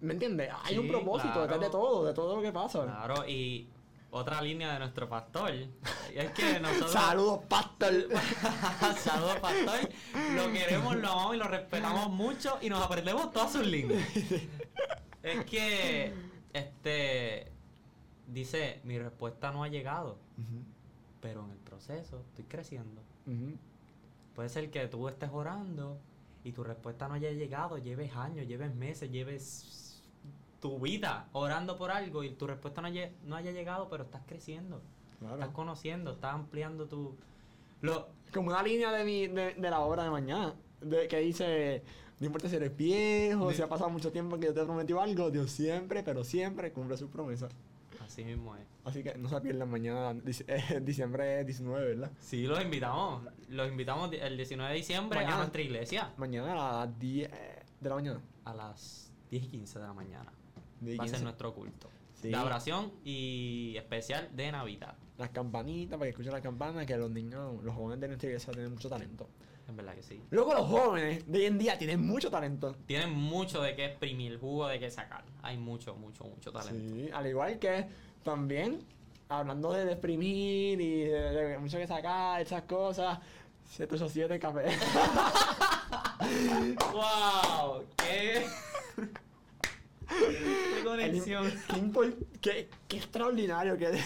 [0.00, 0.50] ¿me entiendes?
[0.64, 1.42] Hay Sí, un propósito claro.
[1.42, 2.84] detrás de todo, de todo lo que pasa.
[2.84, 3.68] Claro, y
[4.10, 5.50] otra línea de nuestro pastor
[6.14, 6.92] es que nosotros.
[6.92, 7.92] Saludos, pastor.
[8.98, 9.88] Saludos, pastor.
[10.34, 14.02] Lo queremos, lo amamos y lo respetamos mucho y nos aprendemos todas sus líneas.
[15.22, 16.12] es que,
[16.52, 17.52] este.
[18.26, 20.18] Dice: Mi respuesta no ha llegado,
[21.20, 23.02] pero en el proceso estoy creciendo.
[24.34, 25.98] Puede ser que tú estés orando
[26.44, 30.02] y tu respuesta no haya llegado, lleves años, lleves meses, lleves
[30.60, 34.22] tu vida orando por algo y tu respuesta no haya, no haya llegado, pero estás
[34.26, 34.82] creciendo,
[35.34, 37.16] estás conociendo, estás ampliando tu...
[37.80, 41.82] Lo, Como una línea de, mi, de, de la obra de mañana, de, que dice,
[42.18, 45.00] no importa si eres viejo, De- si ha pasado mucho tiempo que yo te prometió
[45.00, 47.48] algo, Dios siempre, pero siempre cumple su promesa.
[48.08, 48.66] Así mismo es.
[48.84, 52.10] Así que no se pierdan mañana, eh, diciembre 19, ¿verdad?
[52.18, 53.22] Sí, los invitamos.
[53.48, 55.34] Los invitamos el 19 de diciembre Mañana.
[55.36, 57.30] a nuestra iglesia Mañana a las 10
[57.80, 58.20] de la mañana.
[58.44, 60.32] a las 10 y 15 de la mañana.
[60.80, 61.24] 10 y Va a ser 15.
[61.24, 61.88] nuestro culto.
[62.14, 62.30] Sí.
[62.30, 64.96] De oración y especial de Navidad.
[65.18, 68.52] Las campanitas, para que escuchen las campanas, que los niños, los jóvenes de nuestra iglesia
[68.52, 69.28] tienen mucho talento.
[69.68, 70.20] En verdad que sí.
[70.30, 72.74] Luego los jóvenes de hoy en día tienen mucho talento.
[72.86, 75.24] Tienen mucho de qué exprimir, jugo de qué sacar.
[75.42, 76.94] Hay mucho, mucho, mucho talento.
[76.94, 77.86] Sí, al igual que
[78.22, 78.78] también,
[79.28, 83.18] hablando de exprimir y de, de mucho que sacar, esas cosas,
[83.70, 84.74] 787 café.
[86.92, 87.84] ¡Wow!
[87.96, 88.46] ¡Qué!
[90.08, 91.52] ¡Qué conexión!
[91.68, 93.90] Qué, qué- qué extraordinario que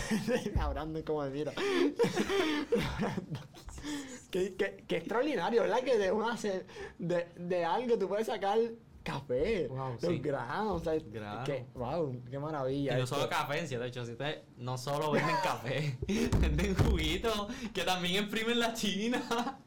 [0.70, 1.53] Brandon como me mira.
[4.31, 5.81] Qué, qué- qué extraordinario, ¿verdad?
[5.81, 6.37] Que de una
[6.99, 8.59] de, de algo tú puedes sacar
[9.03, 10.18] café, Wow, los sí.
[10.21, 10.99] granos, o sea,
[11.45, 12.97] que- wow, qué Y maravilla.
[12.97, 13.16] no esto.
[13.16, 15.99] solo café, en 787 no solo venden café,
[16.40, 19.23] venden juguitos que también exprimen la china.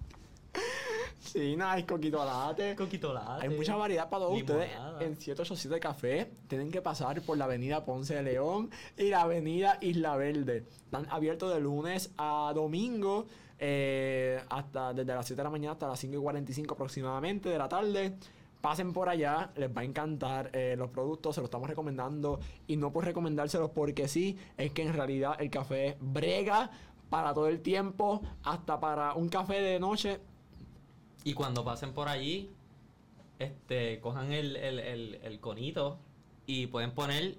[1.20, 2.76] Sí, nada, hay coquito latte.
[2.76, 3.48] Coquito latte.
[3.48, 4.70] Hay mucha variedad para todos ustedes.
[5.02, 9.78] En 787 Café tienen que pasar por la avenida Ponce de León y la avenida
[9.82, 10.66] Isla Verde.
[10.86, 13.26] Están abiertos de lunes a domingo,
[13.60, 17.58] eh, hasta desde las 7 de la mañana hasta las 5 y 45 aproximadamente de
[17.58, 18.18] la tarde.
[18.62, 22.40] Pasen por allá, les va a encantar eh, los productos, se los estamos recomendando.
[22.68, 26.72] Y no por recomendárselos porque sí, es que en realidad el café brega
[27.10, 30.20] para todo el tiempo, hasta para un café de noche
[31.24, 32.50] Y cuando pasen por allí,
[33.38, 36.00] este, cojan el, el, el, el conito
[36.48, 37.38] y pueden poner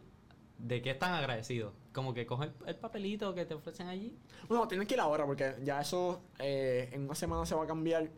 [0.58, 1.72] de qué están agradecidos.
[1.92, 4.16] Como que cogen el, el papelito que te ofrecen allí.
[4.48, 7.66] Bueno, tienes que ir ahora porque ya eso eh, en una semana se va a
[7.66, 8.08] cambiar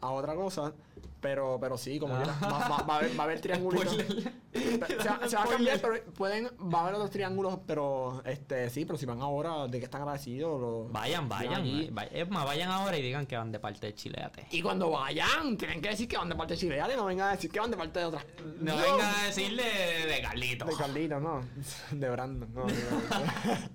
[0.00, 0.72] a otra cosa.
[1.20, 2.22] Pero, pero sí, como Ah.
[2.22, 3.96] quiera, va, va- va a haber, va a haber triangulitos.
[4.52, 8.68] Se, va, se va a cambiar, pero pueden, va a haber otros triángulos, pero este
[8.70, 10.60] sí, pero si van ahora, de que están agradecidos.
[10.60, 11.62] lo- Vayan, vayan.
[11.94, 14.46] vay- Es más, vayan ahora y digan que van de parte de Chileate.
[14.50, 17.32] Y cuando vayan, tienen que decir que van de parte de Chile, no vengan a
[17.32, 18.24] decir que van de parte de otra.
[18.60, 19.62] No vengan a decirle
[20.08, 20.64] de Carlito.
[20.64, 21.40] De Carlito, no.
[21.92, 22.66] De Brandon, no.
[22.66, 23.70] no, no.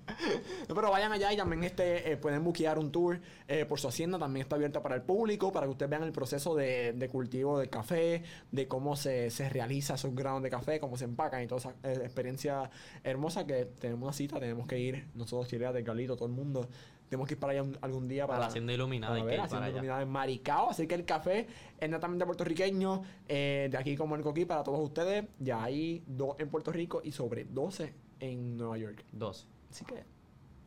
[0.68, 3.88] No, pero vayan allá y también este, eh, pueden buquear un tour eh, por su
[3.88, 4.18] hacienda.
[4.18, 7.58] También está abierta para el público, para que ustedes vean el proceso de, de cultivo
[7.58, 11.46] del café, de cómo se, se realiza esos granos de café, cómo se empacan y
[11.46, 12.70] toda esa eh, experiencia
[13.04, 16.68] hermosa que tenemos una cita, tenemos que ir nosotros, Chile, de Carlito, todo el mundo.
[17.08, 19.40] Tenemos que ir para allá un- algún día Para para, la Hacienda Iluminada, para ver,
[19.40, 19.68] Hacienda.
[19.68, 20.70] Iluminada en Maricao.
[20.70, 21.46] Así que el café
[21.78, 25.24] es netamente puertorriqueño, eh, de aquí como el coquí para todos ustedes.
[25.38, 29.04] Ya hay dos en Puerto Rico y sobre 12 en Nueva York.
[29.12, 29.46] 12.
[29.70, 30.02] Así que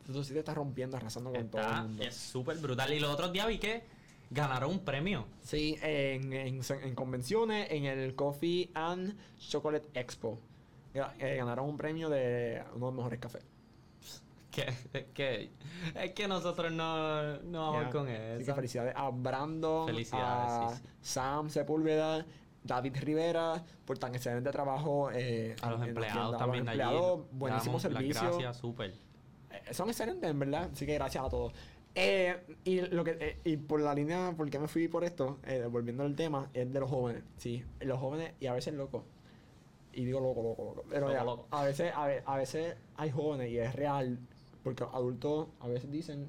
[0.08, 2.02] eso sí te está rompiendo, arrasando con todo el mundo.
[2.04, 2.90] es súper brutal.
[2.94, 3.82] Y los otros días vi que
[4.30, 5.26] ganaron un premio.
[5.40, 10.38] Sí, en, en, en convenciones, en el Coffee and Chocolate Expo.
[10.94, 13.44] Eh, ganaron un premio de uno de los mejores cafés.
[14.50, 14.62] Que,
[14.92, 15.50] es que,
[15.94, 18.54] es que nosotros no, no vamos con Así que eso.
[18.56, 20.88] felicidades a Brandon, Felicidades, a sí, sí.
[21.02, 22.26] Sam Sepúlveda,
[22.64, 25.10] David Rivera, por tan excelente trabajo.
[25.12, 26.94] eh, A los empleados también A de los allí.
[26.96, 28.22] empleados, buenísimo Damos las servicio.
[28.28, 28.90] Gracias, súper.
[29.52, 30.68] Eh, son excelentes, en verdad.
[30.72, 31.52] Así que gracias a todos.
[31.94, 35.38] Eh, y lo que eh, y por la línea, por qué me fui por esto,
[35.44, 37.24] eh, volviendo al tema, es de los jóvenes.
[37.36, 39.02] Sí, los jóvenes y a veces locos.
[39.92, 40.84] Y digo loco, loco, loco.
[40.88, 41.46] Pero Loco, ya, loco.
[41.50, 44.18] A, veces, a, ve- a veces hay jóvenes y es real,
[44.62, 46.28] porque adultos a veces dicen,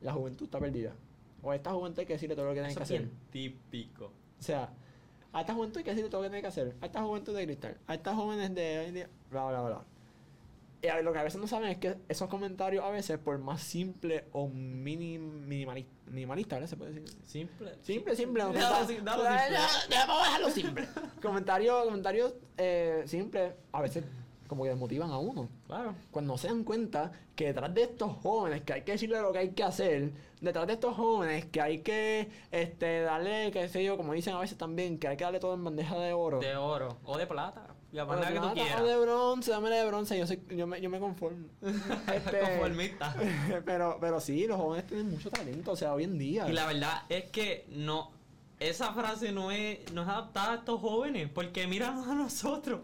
[0.00, 0.94] la juventud está perdida.
[1.42, 3.10] O a esta juventud hay que decirle todo lo que tienen que hacer.
[3.30, 4.06] típico.
[4.06, 4.70] O sea,
[5.34, 6.74] a esta juventud hay que decirle todo lo que tiene que hacer.
[6.80, 7.76] A esta juventud de cristal.
[7.86, 9.84] A estas jóvenes de bla, bla, bla.
[11.02, 14.24] Lo que a veces no saben es que esos comentarios a veces, por más simple
[14.32, 16.68] o mini, minimali- minimalista, ¿verdad?
[16.68, 17.16] Se puede decir.
[17.24, 17.72] Simple.
[17.82, 18.42] Simple, simple.
[18.44, 19.00] Simple.
[19.88, 20.88] dejarlo simple.
[21.22, 24.04] comentarios, comentarios eh, simples, a veces
[24.46, 25.48] como que desmotivan a uno.
[25.66, 25.94] Claro.
[26.10, 29.38] Cuando se dan cuenta que detrás de estos jóvenes que hay que decirle lo que
[29.38, 33.96] hay que hacer, detrás de estos jóvenes que hay que este, darle, qué sé yo,
[33.96, 36.40] como dicen a veces también, que hay que darle todo en bandeja de oro.
[36.40, 36.98] De oro.
[37.04, 37.73] O de plata.
[37.94, 38.80] La manera que tú quieras.
[38.80, 41.46] o de bronce, dame de bronce, yo, soy- yo, me, yo me conformo.
[42.14, 43.14] Este, Conformista.
[43.64, 46.48] pero, pero sí, los jóvenes tienen mucho talento, o sea, hoy en día.
[46.48, 48.10] Y la verdad es que no.
[48.60, 51.28] Esa frase no es, no es adaptada a estos jóvenes.
[51.32, 52.80] Porque míranos a nosotros.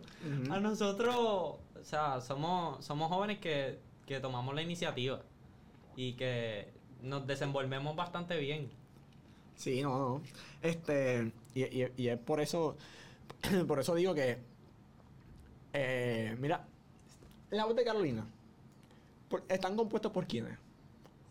[0.50, 1.14] A nosotros.
[1.16, 5.20] O sea, somos, somos jóvenes que, que tomamos la iniciativa.
[5.96, 6.68] Y que
[7.02, 8.70] nos desenvolvemos bastante bien.
[9.56, 10.22] Sí, no, no.
[10.62, 12.76] Este, y, y- y es por eso,
[13.66, 14.38] por eso digo que,
[15.72, 16.64] eh, mira,
[17.50, 18.24] la voz de Carolina,
[19.48, 20.58] están compuestos por quiénes?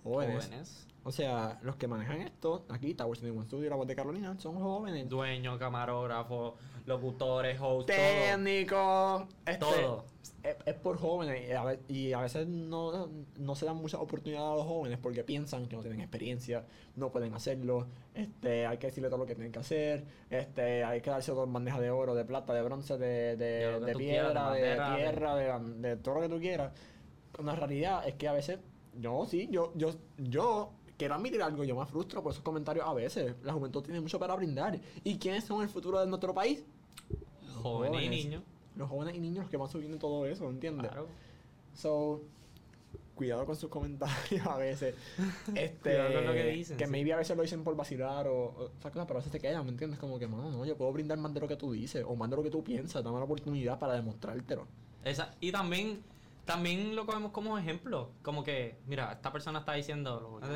[0.03, 0.87] Jóvenes.
[1.09, 4.59] O sea, los que manejan esto, aquí, Towers One Studio la voz de Carolina, son
[4.59, 5.09] jóvenes.
[5.09, 6.53] Dueños, camarógrafos,
[6.85, 7.91] locutores, hosts.
[7.95, 10.05] Técnicos, este, Todo.
[10.43, 13.99] Es, es por jóvenes y a, ve- y a veces no, no se dan muchas
[13.99, 16.63] oportunidades a los jóvenes porque piensan que no tienen experiencia,
[16.95, 21.01] no pueden hacerlo, este, hay que decirle todo lo que tienen que hacer, este, hay
[21.01, 23.59] que darse todo en bandeja de oro, de plata, de bronce, de, de,
[23.97, 26.71] quieras, piedra, de- tierra, de, de todo lo que tú quieras.
[27.43, 28.59] La realidad es que a veces,
[28.97, 32.93] yo sí, yo, yo, yo quiero admitir algo, yo me frustro por esos comentarios a
[32.93, 33.33] veces.
[33.43, 34.79] La juventud tiene mucho para brindar.
[35.03, 36.63] ¿Y quiénes son el futuro de nuestro país?
[37.63, 38.43] Jóvenes y niños.
[38.75, 40.91] Los jóvenes y niños los que van subiendo todo eso, ¿entiendes?
[40.91, 41.07] Claro.
[41.73, 42.21] So,
[43.15, 44.93] cuidado con sus comentarios a veces.
[45.55, 46.91] Este, Cuidado con lo que dicen, Que sí.
[46.91, 49.39] maybe a veces lo dicen por vacilar o, o esas cosas, pero a veces te
[49.39, 49.99] quedan, ¿me entiendes?
[49.99, 52.29] Como que, mano, no, yo puedo brindar más de lo que tú dices o más
[52.29, 53.03] de lo que tú piensas.
[53.03, 54.67] Dame la oportunidad para demostrártelo.
[55.03, 56.01] Esa, y también,
[56.49, 58.11] también lo cogemos como ejemplo.
[58.21, 60.39] Como que, mira, esta persona está diciendo.
[60.41, 60.47] Oye,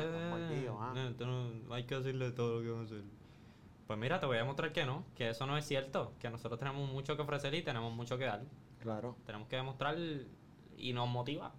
[0.66, 0.92] "Eh, ah".
[0.94, 3.04] no, tú no- no hay que decirle todo lo que vamos a hacer.
[3.86, 6.58] Pues mira, te voy a demostrar que no, que eso no es cierto, que nosotros
[6.58, 8.42] tenemos mucho que ofrecer y tenemos mucho que dar.
[8.80, 9.16] Claro.
[9.26, 9.96] Tenemos que demostrar
[10.76, 11.52] y nos motiva.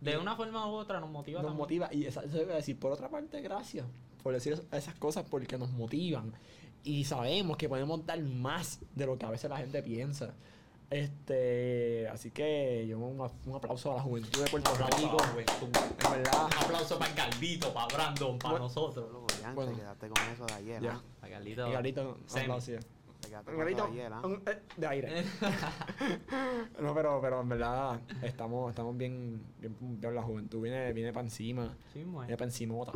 [0.00, 1.40] De una forma u otra nos motiva.
[1.42, 1.58] Nos también.
[1.58, 1.88] motiva.
[1.92, 3.86] Y eso iba a decir, por otra parte, gracias
[4.22, 6.32] por decir es- esas cosas porque nos motivan.
[6.84, 10.34] Y sabemos que podemos dar más de lo que a veces la gente piensa.
[10.90, 15.16] Este, así que yo un, un aplauso a la juventud de Puerto Rico.
[15.64, 15.72] En
[16.12, 16.46] verdad.
[16.46, 18.64] Un aplauso para Galdito, para Brandon, para Bueno.
[18.66, 19.12] nosotros.
[19.12, 19.70] Loco, ya, Bueno.
[19.70, 21.00] te quedaste con eso de ayer, Ya.
[21.20, 21.68] Para Galdito.
[21.68, 22.08] Y Garito, un
[23.46, 25.24] Un de ayer, un- eh, de aire.
[26.80, 30.16] no, pero, pero en verdad estamos, estamos bien, bien pompeados.
[30.16, 31.76] La juventud viene, viene para encima.
[31.92, 32.26] Sí, es.
[32.26, 32.92] Viene para encimota.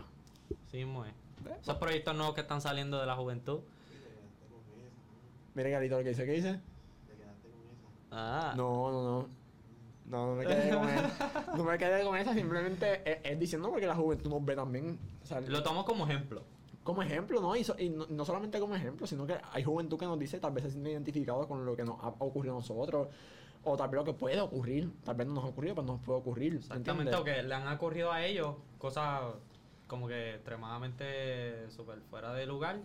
[0.71, 1.13] Sí, es.
[1.61, 3.61] Esos proyectos nuevos que están saliendo de la juventud.
[5.55, 6.61] Mire, Garito, lo que dice, ¿qué dice?
[8.17, 8.55] Ah.
[8.57, 9.29] No, no, no.
[10.07, 11.47] No, no me quedé con esa.
[11.57, 14.99] No me quedé con esa, simplemente es, es diciendo porque la juventud nos ve también.
[15.23, 16.43] O sea, Lo tomo como ejemplo.
[16.83, 17.57] como ejemplo, ¿no?
[17.57, 20.39] Y, so- y no, no solamente como ejemplo, sino que hay juventud que nos dice,
[20.41, 23.09] tal vez se sienten identificados con lo que nos ha ocurrido a nosotros.
[23.67, 24.93] O tal vez lo que puede ocurrir.
[25.05, 26.55] Tal vez no nos ha ocurrido, pero nos puede ocurrir.
[26.57, 29.23] Exactamente, o que le han ocurrido a ellos cosas
[29.87, 32.79] como que extremadamente súper fuera de lugar.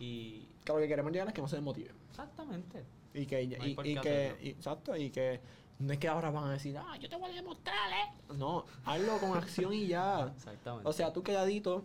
[0.00, 0.46] Y.
[0.64, 1.94] Que lo que queremos llegar es que no se desmotiven.
[2.08, 2.82] Exactamente.
[3.14, 5.40] Y que, No y, y que, y- exacto, y que
[5.78, 8.34] no es que ahora van a decir, ah, yo te voy a demostrar, ¿eh?
[8.36, 10.32] No, hazlo con acción y ya.
[10.34, 10.88] Exactamente.
[10.88, 11.84] O sea, tú calladito,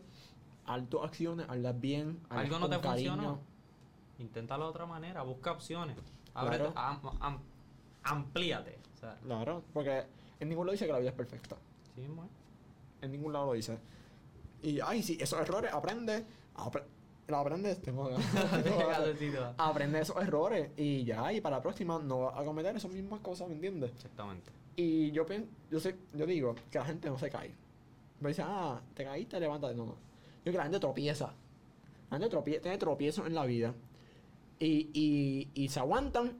[0.65, 3.11] haz tus acciones, hazlas bien, hazlas algo no te cariño.
[3.15, 3.39] funcionó.
[4.19, 5.97] Inténtalo de otra manera, busca opciones.
[6.33, 6.73] Ábrete, Claro.
[6.79, 7.41] am- am-
[8.03, 8.77] amplíate.
[8.95, 10.05] O sea, Claro, porque
[10.39, 11.55] en ningún lado dice que la vida es perfecta.
[11.95, 12.09] sí, es.
[13.01, 13.77] En ningún lado lo dice.
[14.63, 16.25] Y, ay, sí, esos errores, aprende.
[16.55, 16.83] apre-
[17.27, 19.53] lo aprendes, Calentito.
[19.57, 23.19] Aprende esos errores y ya, y para la próxima no vas a cometer esas mismas
[23.21, 23.91] cosas, ¿me entiendes?
[23.91, 24.51] Exactamente.
[24.75, 27.53] Y yo pienso, yo sé, yo digo que la gente no se cae.
[28.19, 29.75] Me dice, ah, te caíste, levántate.
[29.75, 29.91] No, no.
[29.91, 29.97] Yo
[30.43, 31.33] creo que la gente tropieza.
[32.09, 33.73] La gente tropie- tiene tropiezos en la vida.
[34.59, 36.37] Y, y, y se aguantan,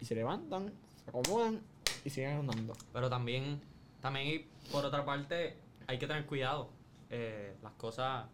[0.00, 0.72] y se levantan,
[1.02, 1.60] se acomodan
[2.04, 2.74] y siguen andando.
[2.92, 3.60] Pero también,
[4.00, 6.70] también por otra parte, hay que tener cuidado.
[7.10, 8.26] Eh, las cosas.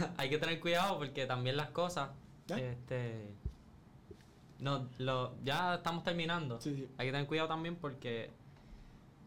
[0.16, 2.10] hay que tener cuidado porque también las cosas.
[2.46, 2.58] ¿Ya?
[2.58, 3.32] Este.
[4.58, 6.60] No, lo, ya estamos terminando.
[6.60, 6.88] Sí, sí.
[6.98, 8.30] Hay que tener cuidado también porque.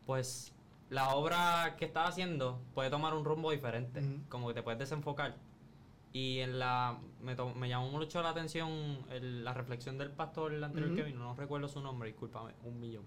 [0.05, 0.51] Pues.
[0.91, 4.03] La obra que estás haciendo puede tomar un rumbo diferente.
[4.29, 5.35] Como que te puedes desenfocar.
[6.13, 6.99] Y en la.
[7.21, 10.95] Me, to- me llamó mucho la atención el- la reflexión del pastor anterior Ujú.
[10.97, 11.19] que vino.
[11.19, 13.03] No recuerdo su nombre, discúlpame, un millón.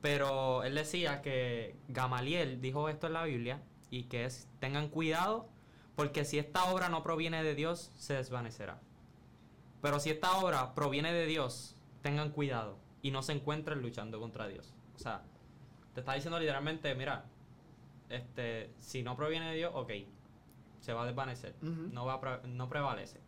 [0.00, 5.46] Pero él decía que Gamaliel dijo esto en la Biblia y que es tengan cuidado
[5.96, 8.80] porque si esta obra no proviene de Dios se desvanecerá.
[9.80, 14.48] Pero si esta obra proviene de Dios, tengan cuidado y no se encuentren luchando contra
[14.48, 14.74] Dios.
[14.96, 15.22] O sea,
[15.94, 17.26] te está diciendo literalmente, mira,
[18.08, 19.90] este, si no proviene de Dios, ok,
[20.80, 23.20] se va a desvanecer, no va a no prevalece.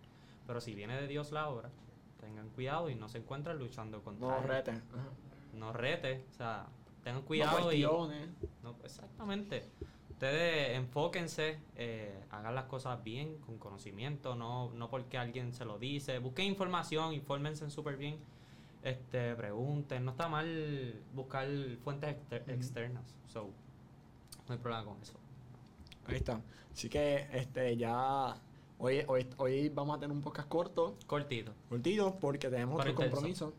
[0.46, 1.70] Pero si viene de Dios la obra,
[2.20, 4.70] tengan cuidado y no se encuentren luchando contra No él rete.
[4.72, 4.83] Ajá.
[5.55, 6.66] no rete, o sea,
[7.02, 8.29] tengan No cuidado y cuestiones.
[8.62, 9.68] no, exactamente.
[10.16, 15.79] Ustedes enfóquense, eh, hagan las cosas bien, con conocimiento, no, no porque alguien se lo
[15.79, 16.18] dice.
[16.20, 18.16] Busquen información, infórmense súper bien.
[18.83, 21.46] Este, pregunten, no está mal buscar
[21.85, 23.05] fuentes exter- externas.
[23.31, 23.50] So,
[24.48, 25.12] no hay problema con eso.
[26.07, 26.40] Ahí está.
[26.72, 28.37] Así que este ya
[28.79, 31.52] hoy, hoy, hoy vamos a tener un podcast corto, Cortito.
[31.68, 33.52] cortito, porque tenemos otro compromiso.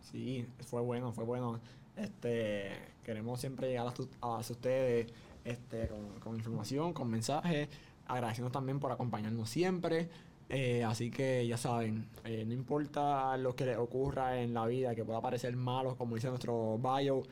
[0.00, 1.60] Sí, fue bueno, fue bueno.
[1.94, 2.72] Este,
[3.04, 5.12] queremos siempre llegar a, a ustedes
[5.44, 7.68] este, con, con información, con mensajes,
[8.06, 10.08] agradeciendo también por acompañarnos siempre.
[10.54, 14.94] Eh, así que ya saben, eh, no importa lo que les ocurra en la vida,
[14.94, 17.22] que pueda parecer malo, como dice nuestro bio,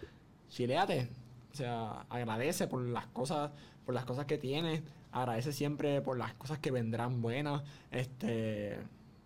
[0.48, 1.08] chileate.
[1.52, 3.50] O sea, agradece por las cosas,
[3.84, 7.62] por las cosas que tienes, agradece siempre por las cosas que vendrán buenas.
[7.90, 8.78] Este,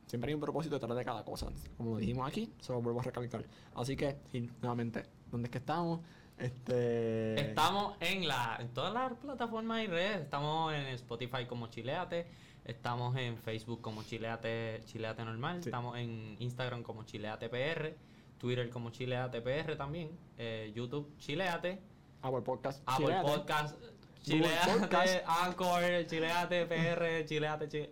[0.07, 1.47] siempre hay un propósito detrás de cada cosa.
[1.77, 3.45] Como lo dijimos aquí, se lo vuelvo a recalcar.
[3.77, 6.01] Así que, sí, nuevamente, ¿dónde es que estamos?
[6.39, 7.41] Este.
[7.41, 10.22] Estamos en la en todas las plataformas y redes.
[10.22, 12.26] Estamos en Spotify como Chileate.
[12.64, 15.62] Estamos en Facebook como Chileate, Chileate Normal.
[15.62, 15.68] Sí.
[15.68, 17.95] Estamos en Instagram como Chileate PR.
[18.39, 20.11] Twitter como Chileate PR también.
[20.39, 21.80] eh, YouTube Chileate.
[22.22, 22.82] Apple Podcast.
[22.87, 23.28] Apple Chileate.
[23.28, 23.76] Podcast
[24.24, 25.16] Chileate, Podcast.
[25.26, 27.91] Anchor, Chileate, PR, Chileate, Chile.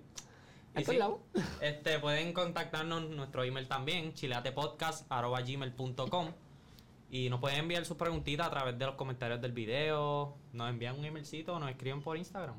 [0.74, 0.99] Y sí.
[1.61, 6.28] Este, pueden contactarnos nuestro email también, chileatepodcast.gmail.com
[7.13, 10.99] y nos pueden enviar sus preguntitas a través de los comentarios del video, nos envían
[10.99, 12.57] un emailcito o nos escriben por Instagram.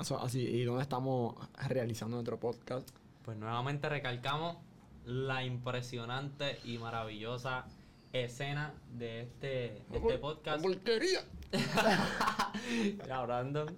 [0.00, 1.34] Eso, así, ¿y dónde estamos
[1.68, 2.88] realizando nuestro podcast?
[3.22, 4.56] Pues nuevamente recalcamos
[5.04, 7.66] la impresionante y maravillosa
[8.14, 9.46] escena de este,
[9.90, 10.62] de este podcast.
[10.62, 11.20] Porquería.
[13.06, 13.76] Ya, Brandon.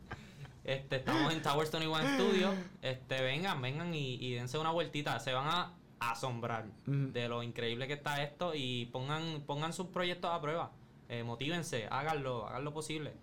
[0.62, 2.55] Este, estamos en Towers 21 Studio.
[2.82, 5.18] Este, vengan, vengan y, y dense una vueltita.
[5.18, 10.30] Se van a asombrar de lo increíble que está esto y pongan, pongan sus proyectos
[10.30, 10.72] a prueba.
[11.09, 13.14] Eh, motívense, háganlo, hagan lo posible.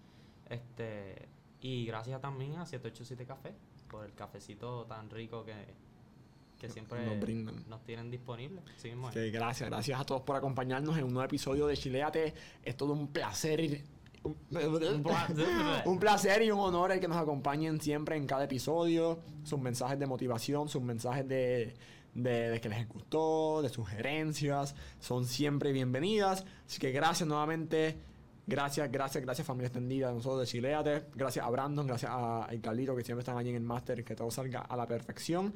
[0.49, 1.27] Este,
[1.61, 3.55] y gracias también a 787 Café
[3.89, 5.53] por el cafecito tan rico que,
[6.59, 7.63] que siempre Nos brindan.
[7.67, 8.61] nos tienen disponible.
[8.77, 8.91] Sí.
[9.13, 12.33] Que gracias, gracias a todos por acompañarnos en un nuevo episodio de Chileate.
[12.63, 13.83] Es todo un placer.
[14.23, 14.35] Un,
[15.85, 19.19] un placer y un honor el que nos acompañen siempre en cada episodio.
[19.43, 21.75] Sus mensajes de motivación, sus mensajes de,
[22.15, 26.45] de, de que les gustó, de sugerencias, son siempre bienvenidas.
[26.65, 27.99] Así que gracias nuevamente.
[28.47, 31.05] Gracias, gracias, gracias familia extendida de nosotros de Chileate.
[31.15, 34.15] Gracias a Brandon, gracias a, a Carlito que siempre están allí en el máster, que
[34.15, 35.53] todo salga a la perfección.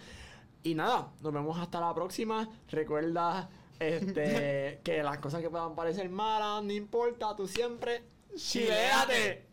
[0.63, 2.49] Y nada, nos vemos hasta la próxima.
[2.69, 3.49] Recuerda
[3.79, 8.03] este, que las cosas que puedan parecer malas, no importa, tú siempre
[8.35, 9.47] chileate.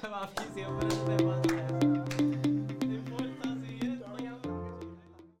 [0.00, 1.57] Papi, siempre te.